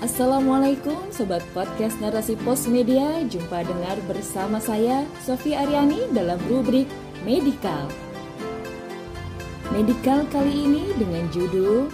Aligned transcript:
Assalamualaikum 0.00 1.12
Sobat 1.12 1.44
Podcast 1.52 2.00
Narasi 2.00 2.32
Pos 2.40 2.64
Media. 2.64 3.20
Jumpa 3.28 3.68
dengar 3.68 4.00
bersama 4.08 4.56
saya 4.56 5.04
Sofi 5.20 5.52
Aryani 5.52 6.08
dalam 6.16 6.40
rubrik 6.48 6.88
Medikal 7.20 7.84
Medikal 9.68 10.24
kali 10.32 10.64
ini 10.64 10.96
dengan 10.96 11.28
judul 11.28 11.92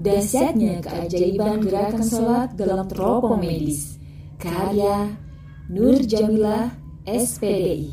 Dahsyatnya 0.00 0.80
keajaiban 0.80 1.68
gerakan 1.68 2.00
sholat 2.00 2.56
dalam 2.56 2.88
teropong 2.88 3.44
medis 3.44 4.00
Karya 4.40 5.20
Nur 5.68 6.00
Jamilah 6.00 6.72
SPDI 7.04 7.92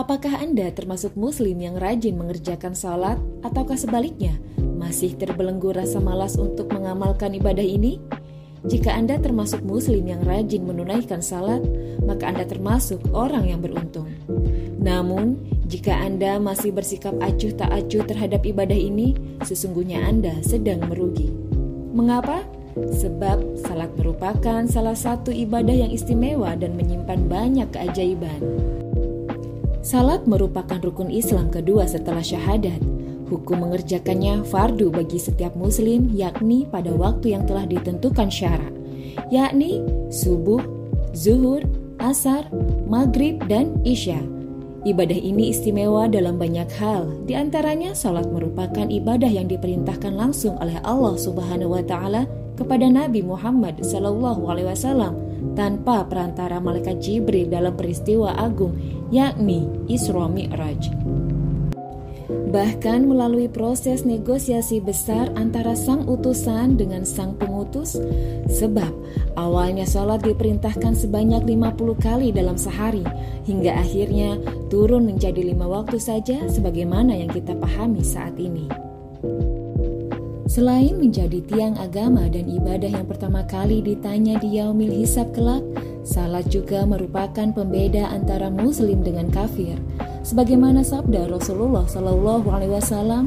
Apakah 0.00 0.40
Anda 0.40 0.72
termasuk 0.72 1.12
muslim 1.12 1.60
yang 1.60 1.76
rajin 1.76 2.16
mengerjakan 2.16 2.72
sholat 2.72 3.20
ataukah 3.44 3.76
sebaliknya 3.76 4.40
masih 4.92 5.16
terbelenggu 5.16 5.72
rasa 5.72 6.04
malas 6.04 6.36
untuk 6.36 6.68
mengamalkan 6.68 7.32
ibadah 7.32 7.64
ini? 7.64 7.96
Jika 8.68 8.92
Anda 8.92 9.16
termasuk 9.16 9.64
muslim 9.64 10.04
yang 10.04 10.20
rajin 10.20 10.68
menunaikan 10.68 11.24
salat, 11.24 11.64
maka 12.04 12.28
Anda 12.28 12.44
termasuk 12.44 13.00
orang 13.16 13.48
yang 13.48 13.64
beruntung. 13.64 14.12
Namun, 14.84 15.40
jika 15.64 15.96
Anda 15.96 16.36
masih 16.36 16.76
bersikap 16.76 17.16
acuh 17.24 17.56
tak 17.56 17.72
acuh 17.72 18.04
terhadap 18.04 18.44
ibadah 18.44 18.76
ini, 18.76 19.16
sesungguhnya 19.40 20.04
Anda 20.04 20.44
sedang 20.44 20.84
merugi. 20.84 21.32
Mengapa? 21.96 22.44
Sebab 22.76 23.64
salat 23.64 23.96
merupakan 23.96 24.60
salah 24.68 24.92
satu 24.92 25.32
ibadah 25.32 25.72
yang 25.72 25.88
istimewa 25.88 26.52
dan 26.52 26.76
menyimpan 26.76 27.32
banyak 27.32 27.68
keajaiban. 27.72 28.44
Salat 29.80 30.28
merupakan 30.28 30.76
rukun 30.84 31.08
Islam 31.08 31.48
kedua 31.48 31.88
setelah 31.88 32.20
syahadat. 32.20 33.01
Hukum 33.32 33.64
mengerjakannya 33.64 34.44
fardu 34.44 34.92
bagi 34.92 35.16
setiap 35.16 35.56
muslim 35.56 36.12
yakni 36.12 36.68
pada 36.68 36.92
waktu 36.92 37.32
yang 37.32 37.48
telah 37.48 37.64
ditentukan 37.64 38.28
syarak, 38.28 38.68
yakni 39.32 39.80
subuh, 40.12 40.60
zuhur, 41.16 41.64
asar, 41.96 42.52
maghrib, 42.84 43.40
dan 43.48 43.80
isya. 43.88 44.20
Ibadah 44.84 45.16
ini 45.16 45.48
istimewa 45.48 46.12
dalam 46.12 46.36
banyak 46.36 46.68
hal, 46.76 47.08
di 47.24 47.32
antaranya 47.32 47.96
salat 47.96 48.28
merupakan 48.28 48.84
ibadah 48.84 49.32
yang 49.32 49.48
diperintahkan 49.48 50.12
langsung 50.12 50.60
oleh 50.60 50.76
Allah 50.84 51.16
Subhanahu 51.16 51.72
wa 51.72 51.84
taala 51.88 52.28
kepada 52.60 52.84
Nabi 52.84 53.24
Muhammad 53.24 53.80
wasallam 53.80 55.16
tanpa 55.56 56.04
perantara 56.04 56.60
malaikat 56.60 57.00
Jibril 57.00 57.48
dalam 57.48 57.72
peristiwa 57.80 58.36
agung 58.36 58.76
yakni 59.08 59.64
Isra 59.88 60.28
Mi'raj. 60.28 60.92
Bahkan 62.52 63.08
melalui 63.08 63.48
proses 63.48 64.04
negosiasi 64.04 64.84
besar 64.84 65.32
antara 65.40 65.72
sang 65.72 66.04
utusan 66.04 66.76
dengan 66.76 67.00
sang 67.00 67.32
pengutus, 67.40 67.96
sebab 68.44 68.92
awalnya 69.40 69.88
sholat 69.88 70.20
diperintahkan 70.20 70.92
sebanyak 70.92 71.48
50 71.48 71.96
kali 71.96 72.28
dalam 72.28 72.60
sehari, 72.60 73.08
hingga 73.48 73.72
akhirnya 73.80 74.36
turun 74.68 75.08
menjadi 75.08 75.40
lima 75.40 75.64
waktu 75.64 75.96
saja 75.96 76.44
sebagaimana 76.44 77.16
yang 77.16 77.32
kita 77.32 77.56
pahami 77.56 78.04
saat 78.04 78.36
ini. 78.36 78.68
Selain 80.44 81.00
menjadi 81.00 81.40
tiang 81.48 81.80
agama 81.80 82.28
dan 82.28 82.44
ibadah 82.44 83.00
yang 83.00 83.08
pertama 83.08 83.40
kali 83.48 83.80
ditanya 83.80 84.36
di 84.36 84.60
yaumil 84.60 84.92
hisab 84.92 85.32
kelak, 85.32 85.64
salat 86.04 86.44
juga 86.52 86.84
merupakan 86.84 87.48
pembeda 87.56 88.12
antara 88.12 88.52
muslim 88.52 89.00
dengan 89.00 89.32
kafir. 89.32 89.80
Sebagaimana 90.22 90.86
sabda 90.86 91.26
Rasulullah 91.26 91.82
Shallallahu 91.82 92.46
alaihi 92.46 92.72
wasallam, 92.78 93.26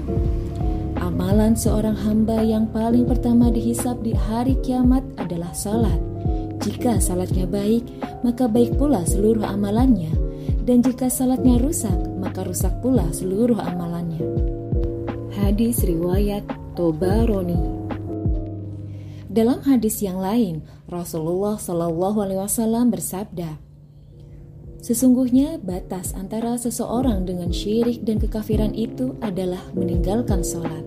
amalan 0.96 1.52
seorang 1.52 1.94
hamba 1.94 2.40
yang 2.40 2.72
paling 2.72 3.04
pertama 3.04 3.52
dihisab 3.52 4.00
di 4.00 4.16
hari 4.16 4.56
kiamat 4.64 5.04
adalah 5.20 5.52
salat. 5.52 6.00
Jika 6.64 7.04
salatnya 7.04 7.46
baik, 7.46 7.84
maka 8.24 8.48
baik 8.48 8.80
pula 8.80 9.04
seluruh 9.04 9.44
amalannya, 9.44 10.10
dan 10.64 10.80
jika 10.80 11.12
salatnya 11.12 11.60
rusak, 11.60 12.00
maka 12.16 12.48
rusak 12.48 12.72
pula 12.80 13.12
seluruh 13.12 13.60
amalannya. 13.60 14.24
Hadis 15.36 15.84
riwayat 15.84 16.48
Tobaroni. 16.80 17.60
Dalam 19.28 19.60
hadis 19.68 20.00
yang 20.00 20.24
lain, 20.24 20.64
Rasulullah 20.88 21.60
Shallallahu 21.60 22.24
Alaihi 22.24 22.40
Wasallam 22.40 22.88
bersabda, 22.88 23.60
Sesungguhnya 24.86 25.58
batas 25.66 26.14
antara 26.14 26.62
seseorang 26.62 27.26
dengan 27.26 27.50
syirik 27.50 28.06
dan 28.06 28.22
kekafiran 28.22 28.70
itu 28.78 29.18
adalah 29.18 29.66
meninggalkan 29.74 30.46
sholat. 30.46 30.86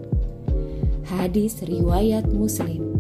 Hadis 1.03 1.59
riwayat 1.67 2.31
Muslim. 2.31 2.95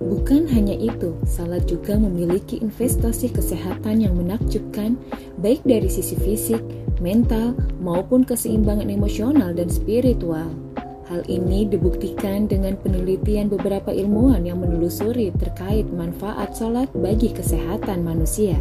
Bukan 0.00 0.48
hanya 0.48 0.72
itu, 0.72 1.12
salat 1.28 1.68
juga 1.68 2.00
memiliki 2.00 2.56
investasi 2.64 3.36
kesehatan 3.36 4.00
yang 4.00 4.16
menakjubkan, 4.16 4.96
baik 5.36 5.60
dari 5.68 5.92
sisi 5.92 6.16
fisik, 6.16 6.64
mental, 7.04 7.52
maupun 7.84 8.24
keseimbangan 8.24 8.88
emosional 8.88 9.52
dan 9.52 9.68
spiritual. 9.68 10.48
Hal 11.04 11.20
ini 11.28 11.68
dibuktikan 11.68 12.48
dengan 12.48 12.80
penelitian 12.80 13.52
beberapa 13.52 13.92
ilmuwan 13.92 14.48
yang 14.48 14.64
menelusuri 14.64 15.36
terkait 15.36 15.84
manfaat 15.92 16.56
sholat 16.56 16.88
bagi 16.96 17.28
kesehatan 17.28 18.00
manusia. 18.00 18.56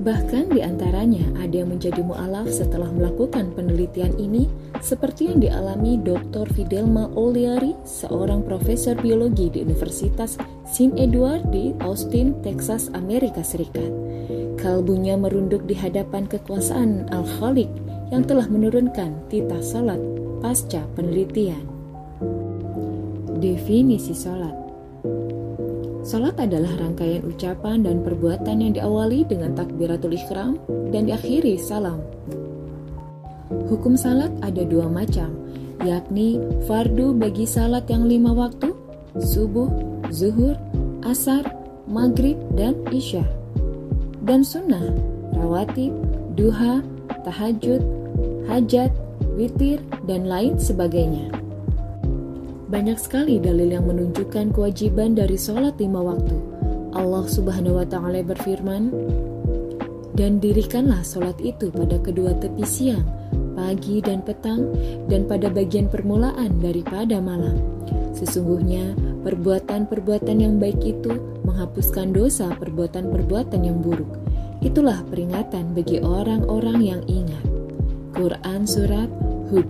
Bahkan 0.00 0.56
di 0.56 0.64
antaranya 0.64 1.28
ada 1.36 1.60
yang 1.60 1.76
menjadi 1.76 2.00
mu'alaf 2.00 2.48
setelah 2.48 2.88
melakukan 2.88 3.52
penelitian 3.52 4.16
ini 4.16 4.48
seperti 4.80 5.28
yang 5.28 5.44
dialami 5.44 6.00
Dr. 6.00 6.48
Fidelma 6.56 7.12
Oliari, 7.12 7.76
seorang 7.84 8.40
profesor 8.40 8.96
biologi 8.96 9.52
di 9.52 9.60
Universitas 9.60 10.40
St. 10.64 10.96
Edward 10.96 11.52
di 11.52 11.76
Austin, 11.84 12.32
Texas, 12.40 12.88
Amerika 12.96 13.44
Serikat. 13.44 13.92
Kalbunya 14.56 15.20
merunduk 15.20 15.68
di 15.68 15.76
hadapan 15.76 16.24
kekuasaan 16.24 17.12
Al-Khaliq 17.12 17.68
yang 18.08 18.24
telah 18.24 18.48
menurunkan 18.48 19.28
titah 19.28 19.60
salat 19.60 20.00
pasca 20.40 20.80
penelitian. 20.96 21.60
Definisi 23.36 24.16
salat 24.16 24.69
Salat 26.10 26.42
adalah 26.42 26.74
rangkaian 26.74 27.22
ucapan 27.22 27.86
dan 27.86 28.02
perbuatan 28.02 28.58
yang 28.58 28.74
diawali 28.74 29.22
dengan 29.30 29.54
takbiratul 29.54 30.18
ikhram 30.18 30.58
dan 30.90 31.06
diakhiri 31.06 31.54
salam. 31.54 32.02
Hukum 33.70 33.94
salat 33.94 34.34
ada 34.42 34.66
dua 34.66 34.90
macam, 34.90 35.30
yakni 35.86 36.42
fardu 36.66 37.14
bagi 37.14 37.46
salat 37.46 37.86
yang 37.86 38.10
lima 38.10 38.34
waktu, 38.34 38.74
subuh, 39.22 39.70
zuhur, 40.10 40.58
asar, 41.06 41.46
maghrib, 41.86 42.34
dan 42.58 42.74
isya. 42.90 43.22
Dan 44.26 44.42
sunnah, 44.42 44.90
rawatib, 45.38 45.94
duha, 46.34 46.82
tahajud, 47.22 47.86
hajat, 48.50 48.90
witir, 49.38 49.78
dan 50.10 50.26
lain 50.26 50.58
sebagainya. 50.58 51.39
Banyak 52.70 53.02
sekali 53.02 53.42
dalil 53.42 53.74
yang 53.74 53.90
menunjukkan 53.90 54.54
kewajiban 54.54 55.18
dari 55.18 55.34
sholat 55.34 55.74
lima 55.82 56.06
waktu. 56.06 56.38
Allah 56.94 57.26
Subhanahu 57.26 57.82
wa 57.82 57.86
Ta'ala 57.86 58.22
berfirman, 58.22 58.94
"Dan 60.14 60.38
dirikanlah 60.38 61.02
sholat 61.02 61.34
itu 61.42 61.74
pada 61.74 61.98
kedua 61.98 62.30
tepi 62.38 62.62
siang, 62.62 63.02
pagi 63.58 63.98
dan 63.98 64.22
petang, 64.22 64.70
dan 65.10 65.26
pada 65.26 65.50
bagian 65.50 65.90
permulaan 65.90 66.62
daripada 66.62 67.18
malam. 67.18 67.58
Sesungguhnya 68.14 68.94
perbuatan-perbuatan 69.26 70.38
yang 70.38 70.62
baik 70.62 70.78
itu 70.86 71.10
menghapuskan 71.42 72.14
dosa 72.14 72.54
perbuatan-perbuatan 72.54 73.66
yang 73.66 73.82
buruk. 73.82 74.14
Itulah 74.62 75.02
peringatan 75.10 75.74
bagi 75.74 75.98
orang-orang 75.98 76.78
yang 76.86 77.02
ingat." 77.10 77.42
Quran 78.14 78.62
Surat 78.62 79.10
Hud 79.50 79.66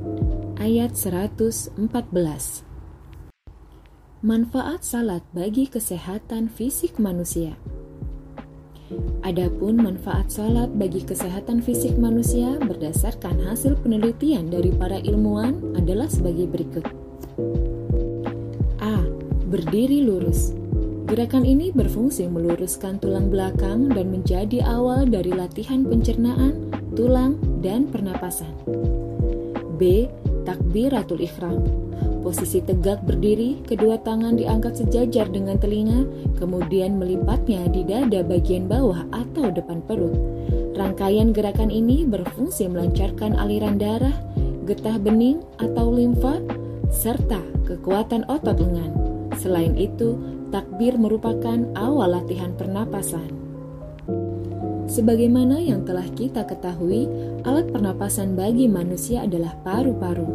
ayat 0.60 0.92
114 0.92 2.69
Manfaat 4.20 4.84
salat 4.84 5.24
bagi 5.32 5.64
kesehatan 5.64 6.52
fisik 6.52 7.00
manusia 7.00 7.56
Adapun 9.24 9.80
manfaat 9.80 10.28
salat 10.28 10.68
bagi 10.76 11.08
kesehatan 11.08 11.64
fisik 11.64 11.96
manusia 11.96 12.60
berdasarkan 12.60 13.40
hasil 13.48 13.80
penelitian 13.80 14.52
dari 14.52 14.76
para 14.76 15.00
ilmuwan 15.00 15.72
adalah 15.72 16.04
sebagai 16.04 16.52
berikut. 16.52 16.84
A. 18.84 19.08
Berdiri 19.48 20.04
lurus. 20.04 20.52
Gerakan 21.08 21.48
ini 21.48 21.72
berfungsi 21.72 22.28
meluruskan 22.28 23.00
tulang 23.00 23.32
belakang 23.32 23.88
dan 23.88 24.12
menjadi 24.12 24.68
awal 24.68 25.08
dari 25.08 25.32
latihan 25.32 25.80
pencernaan, 25.80 26.68
tulang, 26.92 27.40
dan 27.64 27.88
pernapasan. 27.88 28.52
B. 29.80 30.12
Takbiratul 30.44 31.24
ikhram. 31.24 31.64
Posisi 32.20 32.60
tegak 32.60 33.00
berdiri, 33.08 33.64
kedua 33.64 33.96
tangan 33.96 34.36
diangkat 34.36 34.76
sejajar 34.76 35.32
dengan 35.32 35.56
telinga, 35.56 36.04
kemudian 36.36 37.00
melipatnya 37.00 37.64
di 37.72 37.80
dada 37.80 38.20
bagian 38.20 38.68
bawah 38.68 39.08
atau 39.08 39.48
depan 39.48 39.80
perut. 39.88 40.12
Rangkaian 40.76 41.32
gerakan 41.32 41.72
ini 41.72 42.04
berfungsi 42.04 42.68
melancarkan 42.68 43.40
aliran 43.40 43.80
darah, 43.80 44.12
getah 44.68 45.00
bening 45.00 45.40
atau 45.64 45.88
limfa, 45.88 46.44
serta 46.92 47.40
kekuatan 47.64 48.28
otot 48.28 48.60
lengan. 48.60 48.92
Selain 49.40 49.72
itu, 49.80 50.20
takbir 50.52 51.00
merupakan 51.00 51.64
awal 51.72 52.20
latihan 52.20 52.52
pernapasan. 52.52 53.32
Sebagaimana 54.90 55.62
yang 55.62 55.86
telah 55.86 56.04
kita 56.18 56.42
ketahui, 56.44 57.06
alat 57.46 57.70
pernapasan 57.70 58.34
bagi 58.34 58.66
manusia 58.66 59.22
adalah 59.22 59.54
paru-paru. 59.62 60.26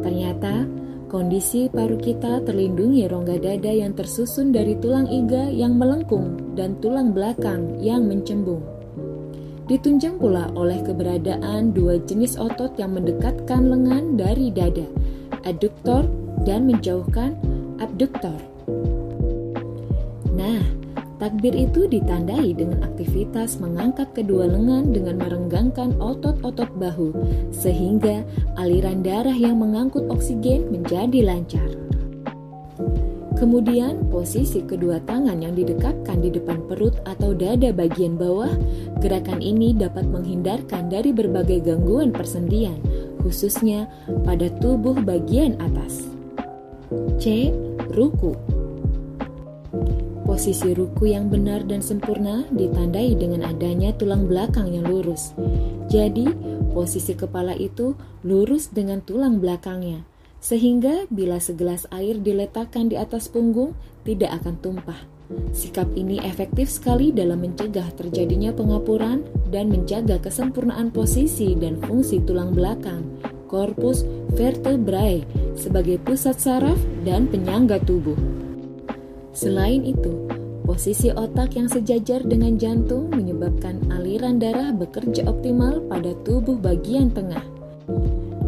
Ternyata, 0.00 0.64
kondisi 1.08 1.72
paru 1.72 1.96
kita 1.96 2.44
terlindungi 2.44 3.08
rongga 3.08 3.40
dada 3.40 3.72
yang 3.72 3.96
tersusun 3.96 4.52
dari 4.52 4.76
tulang 4.76 5.08
iga 5.08 5.48
yang 5.48 5.74
melengkung 5.80 6.54
dan 6.54 6.76
tulang 6.78 7.16
belakang 7.16 7.80
yang 7.80 8.04
mencembung. 8.04 8.60
Ditunjang 9.68 10.16
pula 10.16 10.48
oleh 10.56 10.80
keberadaan 10.80 11.76
dua 11.76 12.00
jenis 12.04 12.40
otot 12.40 12.72
yang 12.80 12.96
mendekatkan 12.96 13.68
lengan 13.68 14.16
dari 14.16 14.48
dada, 14.48 14.88
aduktor 15.44 16.08
dan 16.44 16.64
menjauhkan 16.68 17.36
abduktor. 17.76 18.36
Nah, 20.32 20.77
takbir 21.18 21.52
itu 21.54 21.90
ditandai 21.90 22.54
dengan 22.54 22.86
aktivitas 22.86 23.58
mengangkat 23.58 24.10
kedua 24.14 24.46
lengan 24.46 24.94
dengan 24.94 25.18
merenggangkan 25.18 25.98
otot-otot 25.98 26.70
bahu, 26.78 27.10
sehingga 27.50 28.22
aliran 28.56 29.02
darah 29.02 29.34
yang 29.34 29.58
mengangkut 29.58 30.06
oksigen 30.08 30.70
menjadi 30.70 31.26
lancar. 31.26 31.68
Kemudian, 33.38 34.10
posisi 34.10 34.66
kedua 34.66 34.98
tangan 35.06 35.38
yang 35.38 35.54
didekatkan 35.54 36.18
di 36.18 36.34
depan 36.34 36.58
perut 36.66 36.98
atau 37.06 37.30
dada 37.30 37.70
bagian 37.70 38.18
bawah, 38.18 38.50
gerakan 38.98 39.38
ini 39.38 39.70
dapat 39.70 40.10
menghindarkan 40.10 40.90
dari 40.90 41.14
berbagai 41.14 41.62
gangguan 41.62 42.10
persendian, 42.10 42.82
khususnya 43.22 43.86
pada 44.26 44.50
tubuh 44.58 44.98
bagian 44.98 45.54
atas. 45.62 46.10
C. 47.22 47.54
Ruku 47.94 48.34
Posisi 50.38 50.70
ruku 50.70 51.10
yang 51.10 51.34
benar 51.34 51.66
dan 51.66 51.82
sempurna 51.82 52.46
ditandai 52.54 53.10
dengan 53.18 53.42
adanya 53.42 53.90
tulang 53.98 54.30
belakang 54.30 54.70
yang 54.70 54.86
lurus. 54.86 55.34
Jadi, 55.90 56.30
posisi 56.70 57.18
kepala 57.18 57.58
itu 57.58 57.98
lurus 58.22 58.70
dengan 58.70 59.02
tulang 59.02 59.42
belakangnya, 59.42 60.06
sehingga 60.38 61.10
bila 61.10 61.42
segelas 61.42 61.90
air 61.90 62.22
diletakkan 62.22 62.86
di 62.86 62.94
atas 62.94 63.26
punggung, 63.26 63.74
tidak 64.06 64.38
akan 64.38 64.54
tumpah. 64.62 65.00
Sikap 65.50 65.90
ini 65.98 66.22
efektif 66.22 66.70
sekali 66.70 67.10
dalam 67.10 67.42
mencegah 67.42 67.90
terjadinya 67.98 68.54
pengapuran 68.54 69.26
dan 69.50 69.74
menjaga 69.74 70.22
kesempurnaan 70.22 70.94
posisi 70.94 71.58
dan 71.58 71.82
fungsi 71.82 72.22
tulang 72.22 72.54
belakang, 72.54 73.02
korpus 73.50 74.06
vertebrae, 74.38 75.26
sebagai 75.58 75.98
pusat 75.98 76.38
saraf 76.38 76.78
dan 77.02 77.26
penyangga 77.26 77.82
tubuh. 77.82 78.37
Selain 79.32 79.84
itu, 79.84 80.28
posisi 80.64 81.08
otak 81.12 81.56
yang 81.56 81.68
sejajar 81.68 82.24
dengan 82.24 82.60
jantung 82.60 83.08
menyebabkan 83.12 83.80
aliran 83.92 84.36
darah 84.36 84.72
bekerja 84.72 85.24
optimal 85.28 85.84
pada 85.88 86.12
tubuh 86.24 86.60
bagian 86.60 87.08
tengah. 87.12 87.44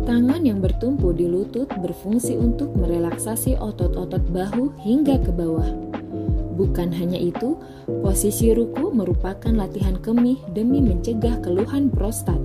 Tangan 0.04 0.42
yang 0.42 0.58
bertumpu 0.58 1.14
di 1.14 1.28
lutut 1.28 1.70
berfungsi 1.70 2.34
untuk 2.34 2.74
merelaksasi 2.74 3.56
otot-otot 3.60 4.24
bahu 4.32 4.74
hingga 4.82 5.20
ke 5.22 5.30
bawah. 5.30 5.70
Bukan 6.60 6.92
hanya 6.92 7.16
itu, 7.16 7.56
posisi 7.88 8.52
ruku 8.52 8.92
merupakan 8.92 9.48
latihan 9.54 9.96
kemih 9.96 10.36
demi 10.52 10.84
mencegah 10.84 11.40
keluhan 11.40 11.88
prostat. 11.88 12.36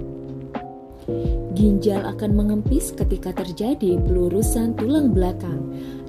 Ginjal 1.55 2.03
akan 2.03 2.31
mengempis 2.35 2.95
ketika 2.95 3.35
terjadi 3.35 3.99
pelurusan 3.99 4.75
tulang 4.79 5.11
belakang, 5.11 5.59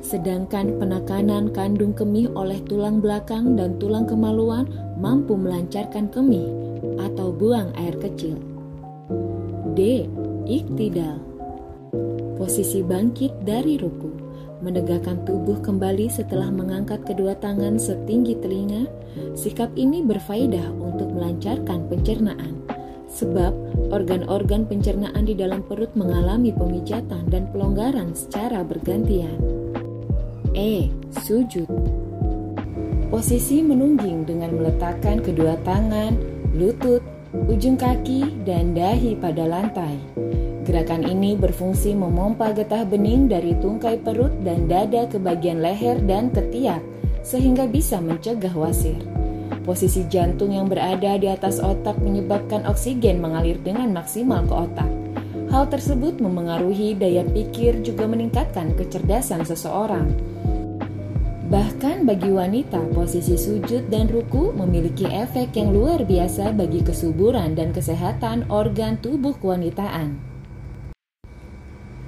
sedangkan 0.06 0.78
penekanan 0.78 1.50
kandung 1.50 1.90
kemih 1.90 2.30
oleh 2.38 2.62
tulang 2.70 3.02
belakang 3.02 3.58
dan 3.58 3.74
tulang 3.82 4.06
kemaluan 4.06 4.70
mampu 4.94 5.34
melancarkan 5.34 6.06
kemih 6.14 6.46
atau 7.02 7.34
buang 7.34 7.74
air 7.74 7.98
kecil. 7.98 8.38
D. 9.74 10.06
Iktidal 10.46 11.18
Posisi 12.38 12.86
bangkit 12.86 13.42
dari 13.42 13.74
ruku 13.76 14.08
Menegakkan 14.62 15.26
tubuh 15.26 15.58
kembali 15.60 16.08
setelah 16.08 16.48
mengangkat 16.48 17.02
kedua 17.04 17.36
tangan 17.36 17.76
setinggi 17.76 18.38
telinga 18.40 18.88
Sikap 19.36 19.74
ini 19.74 20.00
berfaedah 20.06 20.70
untuk 20.80 21.12
melancarkan 21.12 21.90
pencernaan 21.90 22.56
Sebab 23.10 23.52
organ-organ 23.90 24.66
pencernaan 24.66 25.24
di 25.26 25.34
dalam 25.34 25.62
perut 25.66 25.92
mengalami 25.94 26.50
pemijatan 26.50 27.30
dan 27.30 27.48
pelonggaran 27.54 28.12
secara 28.12 28.66
bergantian. 28.66 29.55
E. 30.56 30.88
Sujud 31.20 31.68
Posisi 33.12 33.60
menungging 33.60 34.24
dengan 34.24 34.56
meletakkan 34.56 35.20
kedua 35.20 35.52
tangan, 35.68 36.16
lutut, 36.56 37.04
ujung 37.44 37.76
kaki, 37.76 38.40
dan 38.48 38.72
dahi 38.72 39.20
pada 39.20 39.44
lantai. 39.44 40.00
Gerakan 40.64 41.04
ini 41.04 41.36
berfungsi 41.36 41.92
memompa 41.92 42.56
getah 42.56 42.88
bening 42.88 43.28
dari 43.28 43.52
tungkai 43.60 44.00
perut 44.00 44.32
dan 44.42 44.64
dada 44.64 45.04
ke 45.04 45.20
bagian 45.20 45.60
leher 45.60 46.00
dan 46.08 46.32
ketiak, 46.32 46.80
sehingga 47.20 47.68
bisa 47.68 48.00
mencegah 48.00 48.56
wasir. 48.56 48.98
Posisi 49.60 50.08
jantung 50.08 50.56
yang 50.56 50.72
berada 50.72 51.20
di 51.20 51.28
atas 51.28 51.60
otak 51.60 52.00
menyebabkan 52.00 52.64
oksigen 52.64 53.20
mengalir 53.20 53.60
dengan 53.60 53.92
maksimal 53.92 54.40
ke 54.48 54.54
otak. 54.56 55.05
Hal 55.46 55.70
tersebut 55.70 56.18
memengaruhi 56.18 56.98
daya 56.98 57.22
pikir 57.22 57.78
juga 57.86 58.10
meningkatkan 58.10 58.74
kecerdasan 58.74 59.46
seseorang. 59.46 60.10
Bahkan 61.46 62.02
bagi 62.02 62.34
wanita, 62.34 62.90
posisi 62.90 63.38
sujud 63.38 63.86
dan 63.86 64.10
ruku 64.10 64.50
memiliki 64.50 65.06
efek 65.06 65.54
yang 65.54 65.70
luar 65.70 66.02
biasa 66.02 66.50
bagi 66.50 66.82
kesuburan 66.82 67.54
dan 67.54 67.70
kesehatan 67.70 68.50
organ 68.50 68.98
tubuh 68.98 69.38
kewanitaan. 69.38 70.18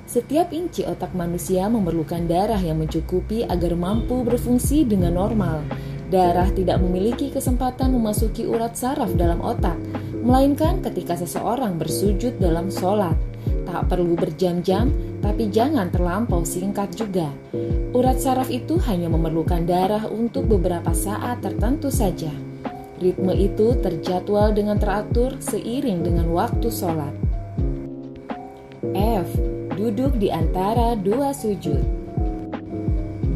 Setiap 0.09 0.51
inci 0.51 0.83
otak 0.83 1.15
manusia 1.15 1.71
memerlukan 1.71 2.27
darah 2.27 2.59
yang 2.59 2.83
mencukupi 2.83 3.47
agar 3.47 3.79
mampu 3.79 4.27
berfungsi 4.27 4.83
dengan 4.83 5.15
normal. 5.15 5.63
Darah 6.09 6.49
tidak 6.57 6.81
memiliki 6.81 7.29
kesempatan 7.29 7.93
memasuki 7.93 8.49
urat 8.49 8.73
saraf 8.73 9.13
dalam 9.13 9.45
otak, 9.45 9.77
melainkan 10.25 10.81
ketika 10.81 11.21
seseorang 11.21 11.77
bersujud 11.77 12.41
dalam 12.41 12.73
sholat. 12.73 13.13
Tak 13.69 13.93
perlu 13.93 14.17
berjam-jam, 14.17 14.89
tapi 15.21 15.53
jangan 15.53 15.93
terlampau 15.93 16.49
singkat 16.49 16.97
juga. 16.97 17.29
Urat 17.93 18.17
saraf 18.17 18.49
itu 18.49 18.81
hanya 18.89 19.13
memerlukan 19.13 19.69
darah 19.69 20.09
untuk 20.09 20.49
beberapa 20.49 20.97
saat 20.97 21.45
tertentu 21.45 21.93
saja. 21.93 22.33
Ritme 22.99 23.37
itu 23.37 23.77
terjadwal 23.79 24.57
dengan 24.57 24.81
teratur 24.81 25.37
seiring 25.45 26.09
dengan 26.09 26.33
waktu 26.33 26.73
sholat. 26.73 27.13
F. 28.97 29.29
Duduk 29.77 30.17
di 30.17 30.33
antara 30.33 30.97
dua 30.97 31.37
sujud. 31.37 31.98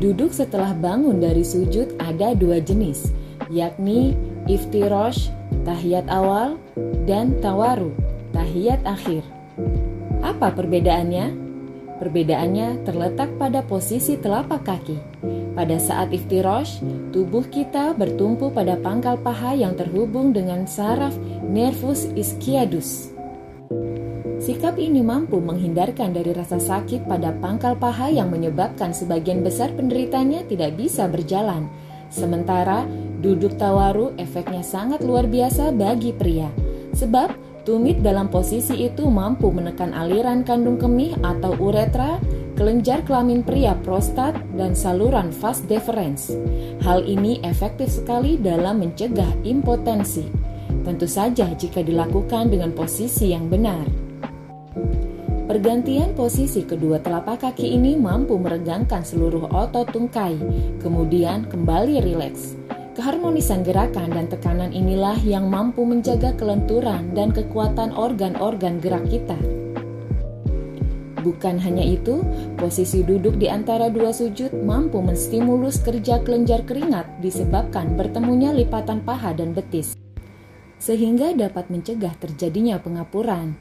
Duduk 0.02 0.35
setelah 0.35 0.75
bangun 0.75 1.23
dari 1.23 1.47
sujud 1.47 1.94
ada 2.02 2.35
dua 2.35 2.59
jenis, 2.59 3.14
yakni 3.54 4.18
iftirosh, 4.50 5.30
tahiyat 5.62 6.11
awal, 6.11 6.59
dan 7.06 7.38
tawaru, 7.38 7.94
tahiyat 8.35 8.82
akhir. 8.82 9.23
Apa 10.26 10.59
perbedaannya? 10.59 11.38
Perbedaannya 12.02 12.82
terletak 12.82 13.30
pada 13.38 13.62
posisi 13.62 14.18
telapak 14.18 14.66
kaki. 14.66 14.99
Pada 15.54 15.78
saat 15.78 16.11
iftirosh, 16.11 16.82
tubuh 17.14 17.47
kita 17.47 17.94
bertumpu 17.94 18.50
pada 18.50 18.75
pangkal 18.75 19.14
paha 19.23 19.54
yang 19.54 19.78
terhubung 19.78 20.35
dengan 20.35 20.66
saraf 20.66 21.14
nervus 21.47 22.11
ischiadus. 22.18 23.14
Sikap 24.42 24.75
ini 24.75 25.06
mampu 25.06 25.38
menghindarkan 25.38 26.11
dari 26.11 26.34
rasa 26.34 26.58
sakit 26.58 27.06
pada 27.06 27.30
pangkal 27.38 27.78
paha 27.78 28.11
yang 28.11 28.26
menyebabkan 28.26 28.90
sebagian 28.90 29.46
besar 29.46 29.70
penderitanya 29.70 30.42
tidak 30.50 30.75
bisa 30.75 31.06
berjalan. 31.06 31.70
Sementara 32.11 32.82
duduk 33.22 33.54
tawaru 33.54 34.18
efeknya 34.18 34.66
sangat 34.66 35.06
luar 35.06 35.30
biasa 35.30 35.70
bagi 35.70 36.11
pria. 36.11 36.50
Sebab 36.90 37.30
tumit 37.62 38.02
dalam 38.02 38.26
posisi 38.34 38.82
itu 38.82 39.06
mampu 39.06 39.46
menekan 39.54 39.94
aliran 39.94 40.42
kandung 40.42 40.75
kemih 40.75 41.22
atau 41.22 41.54
uretra, 41.62 42.18
kelenjar 42.58 43.06
kelamin 43.06 43.46
pria 43.46 43.78
prostat, 43.78 44.34
dan 44.58 44.75
saluran 44.75 45.30
vas 45.30 45.62
deferens. 45.70 46.34
Hal 46.82 47.06
ini 47.06 47.38
efektif 47.46 47.94
sekali 47.94 48.42
dalam 48.42 48.82
mencegah 48.82 49.46
impotensi. 49.46 50.26
Tentu 50.82 51.06
saja 51.06 51.46
jika 51.54 51.78
dilakukan 51.78 52.50
dengan 52.50 52.75
posisi 52.75 53.30
yang 53.30 53.46
benar. 53.46 54.01
Pergantian 55.52 56.16
posisi 56.16 56.64
kedua 56.64 56.97
telapak 56.97 57.44
kaki 57.44 57.76
ini 57.76 57.92
mampu 57.92 58.40
meregangkan 58.40 59.04
seluruh 59.04 59.52
otot 59.52 59.85
tungkai, 59.92 60.32
kemudian 60.80 61.44
kembali 61.44 62.00
rileks. 62.00 62.56
Keharmonisan 62.97 63.61
gerakan 63.61 64.16
dan 64.16 64.32
tekanan 64.32 64.73
inilah 64.73 65.21
yang 65.21 65.52
mampu 65.52 65.85
menjaga 65.85 66.32
kelenturan 66.40 67.12
dan 67.12 67.37
kekuatan 67.37 67.92
organ-organ 67.92 68.80
gerak 68.80 69.04
kita. 69.12 69.37
Bukan 71.21 71.61
hanya 71.61 71.85
itu, 71.85 72.25
posisi 72.56 73.04
duduk 73.04 73.37
di 73.37 73.52
antara 73.52 73.92
dua 73.92 74.09
sujud 74.09 74.56
mampu 74.56 75.04
menstimulus 75.04 75.85
kerja 75.85 76.25
kelenjar 76.25 76.64
keringat 76.64 77.21
disebabkan 77.21 77.92
bertemunya 77.92 78.56
lipatan 78.56 79.04
paha 79.04 79.37
dan 79.37 79.52
betis, 79.52 80.00
sehingga 80.80 81.37
dapat 81.37 81.68
mencegah 81.68 82.16
terjadinya 82.16 82.80
pengapuran. 82.80 83.52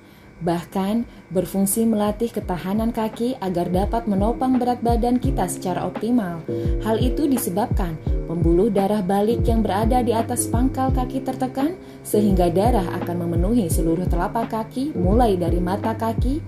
Bahkan 0.41 1.05
berfungsi 1.29 1.85
melatih 1.85 2.33
ketahanan 2.33 2.89
kaki 2.89 3.37
agar 3.37 3.69
dapat 3.69 4.09
menopang 4.09 4.57
berat 4.57 4.81
badan 4.81 5.21
kita 5.21 5.45
secara 5.45 5.85
optimal. 5.85 6.41
Hal 6.81 6.97
itu 6.97 7.29
disebabkan 7.29 7.93
pembuluh 8.25 8.73
darah 8.73 9.05
balik 9.05 9.45
yang 9.45 9.61
berada 9.61 10.01
di 10.01 10.17
atas 10.17 10.49
pangkal 10.49 10.89
kaki 10.89 11.21
tertekan 11.21 11.77
sehingga 12.01 12.49
darah 12.49 12.85
akan 13.01 13.29
memenuhi 13.29 13.69
seluruh 13.69 14.09
telapak 14.09 14.49
kaki 14.49 14.97
mulai 14.97 15.37
dari 15.37 15.61
mata 15.61 15.93
kaki. 15.93 16.41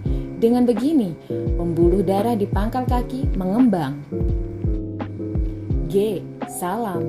Dengan 0.43 0.67
begini, 0.67 1.15
pembuluh 1.55 2.03
darah 2.03 2.35
di 2.35 2.43
pangkal 2.43 2.83
kaki 2.83 3.31
mengembang. 3.39 3.95
G. 5.87 6.19
Salam 6.49 7.05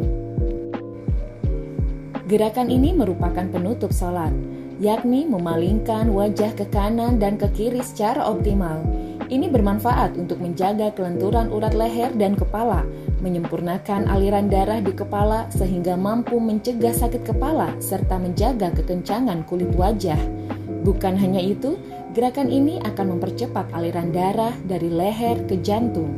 Gerakan 2.24 2.68
ini 2.72 2.96
merupakan 2.96 3.44
penutup 3.48 3.92
salat 3.92 4.32
yakni 4.82 5.26
memalingkan 5.28 6.10
wajah 6.10 6.50
ke 6.54 6.66
kanan 6.70 7.22
dan 7.22 7.38
ke 7.38 7.46
kiri 7.54 7.82
secara 7.82 8.26
optimal. 8.26 8.82
Ini 9.24 9.48
bermanfaat 9.48 10.20
untuk 10.20 10.42
menjaga 10.42 10.92
kelenturan 10.92 11.48
urat 11.48 11.72
leher 11.72 12.12
dan 12.14 12.36
kepala, 12.36 12.84
menyempurnakan 13.24 14.04
aliran 14.10 14.52
darah 14.52 14.84
di 14.84 14.92
kepala 14.92 15.48
sehingga 15.48 15.96
mampu 15.96 16.36
mencegah 16.36 16.92
sakit 16.92 17.24
kepala 17.24 17.72
serta 17.80 18.20
menjaga 18.20 18.68
kekencangan 18.76 19.48
kulit 19.48 19.72
wajah. 19.78 20.18
Bukan 20.84 21.16
hanya 21.16 21.40
itu, 21.40 21.80
gerakan 22.12 22.52
ini 22.52 22.76
akan 22.84 23.16
mempercepat 23.16 23.72
aliran 23.72 24.12
darah 24.12 24.52
dari 24.68 24.92
leher 24.92 25.40
ke 25.48 25.56
jantung. 25.64 26.12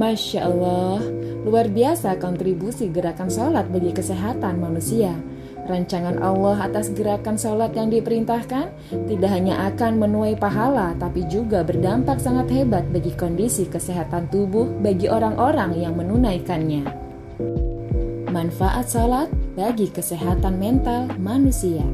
Masya 0.00 0.48
Allah, 0.48 1.04
luar 1.44 1.68
biasa 1.68 2.16
kontribusi 2.16 2.88
gerakan 2.88 3.28
sholat 3.28 3.68
bagi 3.68 3.92
kesehatan 3.92 4.56
manusia. 4.56 5.12
Rancangan 5.70 6.18
Allah 6.18 6.66
atas 6.66 6.90
gerakan 6.90 7.38
sholat 7.38 7.70
yang 7.78 7.94
diperintahkan 7.94 8.90
tidak 8.90 9.30
hanya 9.30 9.70
akan 9.70 10.02
menuai 10.02 10.34
pahala, 10.34 10.98
tapi 10.98 11.22
juga 11.30 11.62
berdampak 11.62 12.18
sangat 12.18 12.50
hebat 12.50 12.90
bagi 12.90 13.14
kondisi 13.14 13.70
kesehatan 13.70 14.26
tubuh 14.34 14.66
bagi 14.82 15.06
orang-orang 15.06 15.78
yang 15.78 15.94
menunaikannya. 15.94 16.90
Manfaat 18.34 18.90
sholat 18.90 19.30
bagi 19.54 19.94
kesehatan 19.94 20.58
mental 20.58 21.06
manusia. 21.22 21.86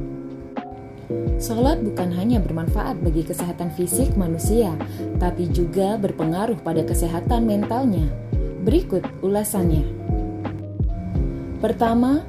Sholat 1.36 1.84
bukan 1.84 2.16
hanya 2.16 2.40
bermanfaat 2.40 2.96
bagi 3.04 3.28
kesehatan 3.28 3.76
fisik 3.76 4.16
manusia, 4.16 4.72
tapi 5.20 5.52
juga 5.52 6.00
berpengaruh 6.00 6.64
pada 6.64 6.80
kesehatan 6.80 7.44
mentalnya. 7.44 8.08
Berikut 8.64 9.04
ulasannya. 9.20 9.95
Pertama, 11.66 12.22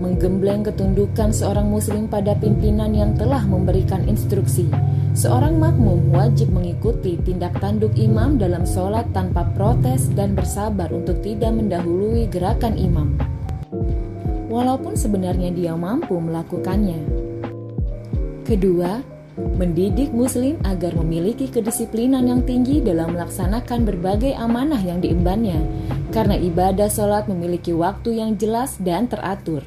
menggembleng 0.00 0.64
ketundukan 0.64 1.28
seorang 1.28 1.68
muslim 1.68 2.08
pada 2.08 2.32
pimpinan 2.32 2.96
yang 2.96 3.12
telah 3.20 3.44
memberikan 3.44 4.00
instruksi. 4.08 4.64
Seorang 5.12 5.60
makmum 5.60 6.08
wajib 6.08 6.48
mengikuti 6.48 7.20
tindak 7.20 7.52
tanduk 7.60 7.92
imam 8.00 8.40
dalam 8.40 8.64
sholat 8.64 9.04
tanpa 9.12 9.44
protes 9.52 10.08
dan 10.16 10.32
bersabar 10.32 10.88
untuk 10.88 11.20
tidak 11.20 11.52
mendahului 11.52 12.32
gerakan 12.32 12.80
imam. 12.80 13.12
Walaupun 14.48 14.96
sebenarnya 14.96 15.52
dia 15.52 15.76
mampu 15.76 16.16
melakukannya. 16.16 17.04
Kedua, 18.48 19.04
mendidik 19.58 20.10
muslim 20.10 20.58
agar 20.66 20.94
memiliki 20.98 21.46
kedisiplinan 21.46 22.26
yang 22.26 22.42
tinggi 22.42 22.82
dalam 22.82 23.14
melaksanakan 23.14 23.86
berbagai 23.86 24.34
amanah 24.34 24.78
yang 24.82 24.98
diembannya 24.98 25.62
karena 26.10 26.34
ibadah 26.34 26.88
sholat 26.90 27.28
memiliki 27.30 27.70
waktu 27.70 28.18
yang 28.18 28.34
jelas 28.34 28.78
dan 28.80 29.06
teratur. 29.06 29.62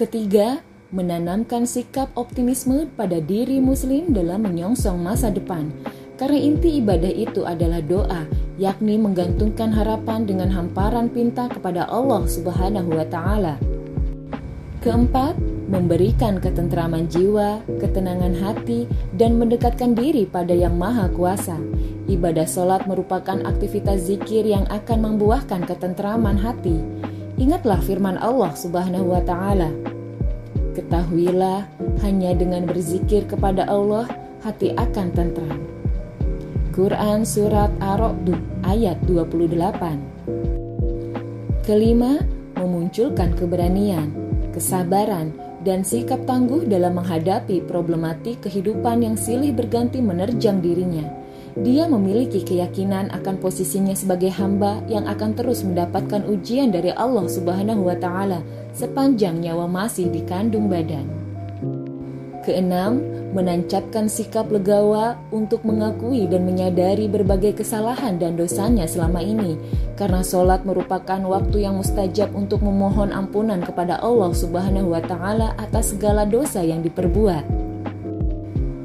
Ketiga, 0.00 0.64
menanamkan 0.90 1.68
sikap 1.68 2.10
optimisme 2.18 2.88
pada 2.98 3.22
diri 3.22 3.62
muslim 3.62 4.10
dalam 4.10 4.42
menyongsong 4.48 4.98
masa 4.98 5.30
depan. 5.30 5.70
Karena 6.18 6.36
inti 6.36 6.80
ibadah 6.80 7.12
itu 7.12 7.48
adalah 7.48 7.80
doa, 7.80 8.28
yakni 8.60 9.00
menggantungkan 9.00 9.72
harapan 9.72 10.28
dengan 10.28 10.52
hamparan 10.52 11.08
pinta 11.08 11.48
kepada 11.48 11.88
Allah 11.88 12.28
Subhanahu 12.28 12.92
wa 12.92 13.06
taala. 13.08 13.56
Keempat, 14.84 15.36
memberikan 15.70 16.42
ketentraman 16.42 17.06
jiwa, 17.06 17.62
ketenangan 17.78 18.34
hati, 18.34 18.90
dan 19.14 19.38
mendekatkan 19.38 19.94
diri 19.94 20.26
pada 20.26 20.50
Yang 20.50 20.74
Maha 20.74 21.06
Kuasa. 21.14 21.56
Ibadah 22.10 22.42
sholat 22.44 22.90
merupakan 22.90 23.38
aktivitas 23.46 24.10
zikir 24.10 24.42
yang 24.42 24.66
akan 24.66 25.14
membuahkan 25.14 25.62
ketentraman 25.62 26.34
hati. 26.42 26.74
Ingatlah 27.38 27.78
firman 27.86 28.18
Allah 28.18 28.50
Subhanahu 28.50 29.14
wa 29.14 29.22
Ta'ala: 29.22 29.70
"Ketahuilah, 30.74 31.70
hanya 32.02 32.34
dengan 32.34 32.66
berzikir 32.66 33.30
kepada 33.30 33.70
Allah, 33.70 34.10
hati 34.42 34.74
akan 34.74 35.06
tentram." 35.14 35.62
Quran 36.74 37.22
Surat 37.22 37.70
Ar-Ra'd 37.78 38.34
ayat 38.66 38.98
28 39.06 40.02
Kelima, 41.62 42.18
memunculkan 42.58 43.30
keberanian, 43.38 44.10
kesabaran, 44.50 45.30
dan 45.60 45.84
sikap 45.84 46.24
tangguh 46.24 46.64
dalam 46.64 46.96
menghadapi 46.96 47.64
problematik 47.68 48.44
kehidupan 48.44 49.04
yang 49.04 49.16
silih 49.16 49.52
berganti 49.52 50.00
menerjang 50.00 50.64
dirinya. 50.64 51.04
Dia 51.58 51.90
memiliki 51.90 52.46
keyakinan 52.46 53.10
akan 53.10 53.42
posisinya 53.42 53.92
sebagai 53.92 54.30
hamba 54.30 54.78
yang 54.86 55.10
akan 55.10 55.34
terus 55.34 55.66
mendapatkan 55.66 56.22
ujian 56.30 56.70
dari 56.70 56.94
Allah 56.94 57.26
Subhanahu 57.26 57.90
wa 57.90 57.96
taala 57.98 58.40
sepanjang 58.70 59.42
nyawa 59.42 59.66
masih 59.66 60.08
dikandung 60.14 60.70
badan. 60.70 61.10
Keenam, 62.46 63.19
menancapkan 63.30 64.10
sikap 64.10 64.50
legawa 64.50 65.18
untuk 65.30 65.62
mengakui 65.62 66.26
dan 66.26 66.42
menyadari 66.42 67.06
berbagai 67.06 67.62
kesalahan 67.62 68.18
dan 68.18 68.34
dosanya 68.34 68.84
selama 68.90 69.22
ini, 69.22 69.54
karena 69.94 70.20
sholat 70.20 70.66
merupakan 70.66 71.22
waktu 71.22 71.66
yang 71.66 71.78
mustajab 71.78 72.34
untuk 72.34 72.60
memohon 72.60 73.14
ampunan 73.14 73.62
kepada 73.62 74.02
Allah 74.02 74.34
Subhanahu 74.34 74.92
wa 74.92 75.02
Ta'ala 75.02 75.54
atas 75.56 75.94
segala 75.94 76.26
dosa 76.26 76.60
yang 76.60 76.82
diperbuat. 76.82 77.46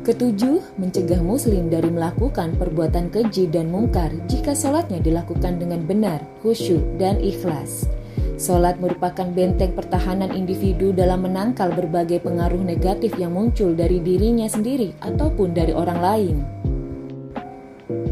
Ketujuh, 0.06 0.78
mencegah 0.78 1.18
muslim 1.18 1.74
dari 1.74 1.90
melakukan 1.90 2.54
perbuatan 2.62 3.10
keji 3.10 3.50
dan 3.50 3.74
mungkar 3.74 4.14
jika 4.30 4.54
sholatnya 4.54 5.02
dilakukan 5.02 5.58
dengan 5.58 5.82
benar, 5.82 6.22
khusyuk, 6.46 7.02
dan 7.02 7.18
ikhlas. 7.18 7.90
Sholat 8.36 8.84
merupakan 8.84 9.32
benteng 9.32 9.72
pertahanan 9.72 10.36
individu 10.36 10.92
dalam 10.92 11.24
menangkal 11.24 11.72
berbagai 11.72 12.20
pengaruh 12.20 12.60
negatif 12.60 13.16
yang 13.16 13.32
muncul 13.32 13.72
dari 13.72 14.04
dirinya 14.04 14.44
sendiri 14.52 14.92
ataupun 15.00 15.56
dari 15.56 15.72
orang 15.72 16.00
lain. 16.04 16.44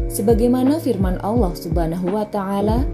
Sebagaimana 0.08 0.80
firman 0.80 1.20
Allah 1.20 1.52
Subhanahu 1.52 2.08
wa 2.08 2.24
Ta'ala, 2.24 2.88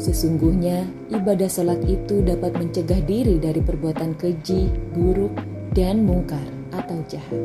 sesungguhnya 0.00 0.88
ibadah 1.12 1.52
sholat 1.52 1.84
itu 1.84 2.24
dapat 2.24 2.56
mencegah 2.56 3.04
diri 3.04 3.36
dari 3.36 3.60
perbuatan 3.60 4.16
keji, 4.16 4.72
buruk, 4.96 5.36
dan 5.76 6.08
mungkar 6.08 6.48
atau 6.72 6.96
jahat. 7.12 7.44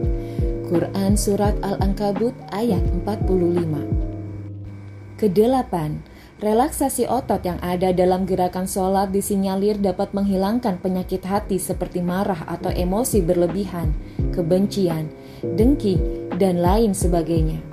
Quran 0.71 1.19
Surat 1.19 1.59
Al-Ankabut 1.59 2.31
ayat 2.55 2.79
45 3.03 5.19
Kedelapan, 5.19 5.99
relaksasi 6.43 7.07
otot 7.07 7.39
yang 7.47 7.55
ada 7.63 7.95
dalam 7.95 8.27
gerakan 8.27 8.67
sholat 8.67 9.15
disinyalir 9.15 9.79
dapat 9.79 10.11
menghilangkan 10.11 10.75
penyakit 10.83 11.23
hati 11.23 11.55
seperti 11.55 12.03
marah 12.03 12.43
atau 12.51 12.67
emosi 12.67 13.23
berlebihan, 13.23 13.95
kebencian, 14.35 15.07
dengki, 15.39 15.95
dan 16.35 16.59
lain 16.59 16.91
sebagainya. 16.91 17.63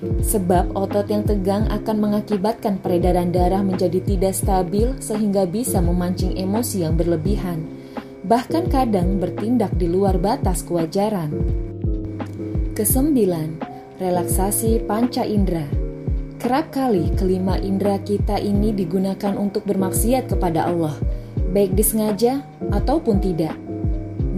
Sebab 0.00 0.76
otot 0.76 1.08
yang 1.08 1.24
tegang 1.24 1.64
akan 1.72 1.96
mengakibatkan 1.96 2.76
peredaran 2.80 3.32
darah 3.32 3.64
menjadi 3.64 4.04
tidak 4.04 4.36
stabil 4.36 4.92
sehingga 5.00 5.48
bisa 5.48 5.80
memancing 5.80 6.36
emosi 6.36 6.84
yang 6.84 7.00
berlebihan, 7.00 7.64
bahkan 8.28 8.68
kadang 8.68 9.16
bertindak 9.16 9.72
di 9.80 9.88
luar 9.88 10.20
batas 10.20 10.60
kewajaran. 10.64 11.32
Kesembilan, 12.76 13.60
relaksasi 14.00 14.84
panca 14.88 15.24
indera. 15.24 15.79
Kerap 16.40 16.72
kali 16.72 17.12
kelima 17.20 17.60
indera 17.60 18.00
kita 18.00 18.40
ini 18.40 18.72
digunakan 18.72 19.36
untuk 19.36 19.60
bermaksiat 19.68 20.24
kepada 20.24 20.72
Allah, 20.72 20.96
baik 21.52 21.76
disengaja 21.76 22.40
ataupun 22.72 23.20
tidak. 23.20 23.52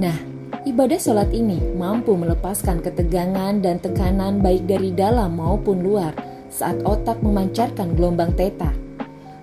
Nah, 0.03 0.19
ibadah 0.67 0.99
sholat 0.99 1.31
ini 1.31 1.63
mampu 1.79 2.19
melepaskan 2.19 2.83
ketegangan 2.83 3.63
dan 3.63 3.79
tekanan 3.79 4.43
baik 4.43 4.67
dari 4.67 4.91
dalam 4.91 5.39
maupun 5.39 5.79
luar 5.79 6.11
saat 6.51 6.83
otak 6.83 7.23
memancarkan 7.23 7.95
gelombang 7.95 8.35
teta. 8.35 8.75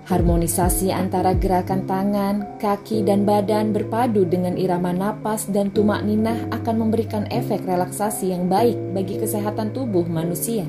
Harmonisasi 0.04 0.92
antara 0.92 1.32
gerakan 1.32 1.88
tangan, 1.88 2.60
kaki, 2.60 3.08
dan 3.08 3.24
badan 3.24 3.72
berpadu 3.72 4.28
dengan 4.28 4.60
irama 4.60 4.92
napas 4.92 5.48
dan 5.48 5.72
tumak 5.72 6.04
ninah 6.04 6.36
akan 6.52 6.76
memberikan 6.76 7.24
efek 7.32 7.64
relaksasi 7.64 8.36
yang 8.36 8.52
baik 8.52 8.76
bagi 8.92 9.16
kesehatan 9.16 9.72
tubuh 9.72 10.04
manusia. 10.04 10.68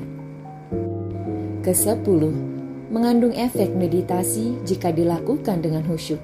Kesepuluh, 1.62 2.34
mengandung 2.90 3.30
efek 3.38 3.70
meditasi 3.78 4.58
jika 4.66 4.90
dilakukan 4.90 5.62
dengan 5.62 5.86
khusyuk. 5.86 6.18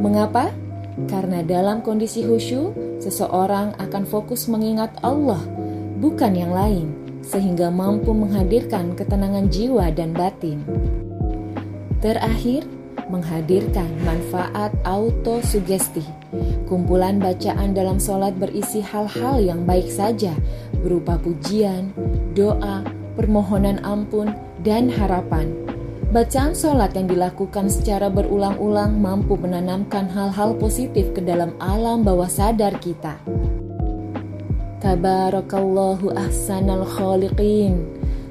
Mengapa? 0.00 0.56
Karena 1.04 1.44
dalam 1.44 1.84
kondisi 1.84 2.24
khusyuk, 2.24 2.72
seseorang 2.96 3.76
akan 3.76 4.08
fokus 4.08 4.48
mengingat 4.48 4.88
Allah, 5.04 5.44
bukan 6.00 6.32
yang 6.32 6.56
lain, 6.56 6.96
sehingga 7.20 7.68
mampu 7.68 8.16
menghadirkan 8.16 8.96
ketenangan 8.96 9.52
jiwa 9.52 9.92
dan 9.92 10.16
batin. 10.16 10.64
Terakhir, 12.00 12.64
menghadirkan 13.12 13.92
manfaat 14.00 14.72
autosugesti. 14.88 16.08
Kumpulan 16.64 17.20
bacaan 17.20 17.76
dalam 17.76 18.00
sholat 18.00 18.32
berisi 18.40 18.80
hal-hal 18.80 19.44
yang 19.44 19.68
baik 19.68 19.92
saja, 19.92 20.32
berupa 20.80 21.20
pujian, 21.20 21.92
doa, 22.32 22.80
permohonan 23.20 23.78
ampun, 23.84 24.32
dan 24.64 24.88
harapan. 24.88 25.52
Bacaan 26.10 26.56
sholat 26.56 26.96
yang 26.96 27.06
dilakukan 27.06 27.68
secara 27.68 28.08
berulang-ulang 28.08 28.96
mampu 28.96 29.36
menanamkan 29.36 30.08
hal-hal 30.08 30.56
positif 30.56 31.12
ke 31.12 31.20
dalam 31.20 31.52
alam 31.60 32.00
bawah 32.00 32.30
sadar 32.30 32.72
kita. 32.80 33.20
Tabarakallahu 34.80 36.16
ahsanal 36.16 36.88
khaliqin. 36.88 37.84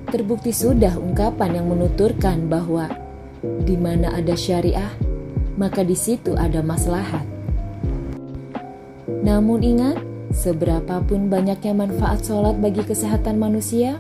Terbukti 0.09 0.49
sudah 0.53 0.95
ungkapan 0.97 1.61
yang 1.61 1.67
menuturkan 1.69 2.47
bahwa 2.47 2.87
di 3.67 3.75
mana 3.75 4.15
ada 4.15 4.33
syariah, 4.33 4.93
maka 5.59 5.83
di 5.83 5.97
situ 5.97 6.33
ada 6.39 6.63
maslahat. 6.63 7.25
Namun 9.23 9.59
ingat, 9.59 9.97
seberapapun 10.31 11.27
banyaknya 11.27 11.75
manfaat 11.75 12.23
sholat 12.23 12.55
bagi 12.63 12.83
kesehatan 12.85 13.39
manusia, 13.39 13.99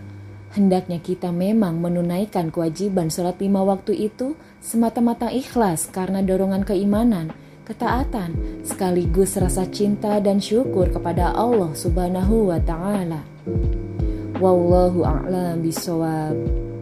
hendaknya 0.53 1.01
kita 1.01 1.33
memang 1.33 1.81
menunaikan 1.81 2.53
kewajiban 2.53 3.09
sholat 3.09 3.41
lima 3.41 3.65
waktu 3.65 4.07
itu 4.09 4.37
semata-mata 4.61 5.33
ikhlas 5.33 5.89
karena 5.89 6.21
dorongan 6.21 6.63
keimanan, 6.63 7.33
ketaatan, 7.65 8.61
sekaligus 8.61 9.35
rasa 9.35 9.65
cinta 9.67 10.21
dan 10.21 10.37
syukur 10.37 10.87
kepada 10.93 11.33
Allah 11.33 11.73
Subhanahu 11.73 12.53
wa 12.53 12.59
Ta'ala. 12.61 13.21
Wallahu 14.37 15.01
a'lam 15.01 15.61
bishawab. 15.65 16.72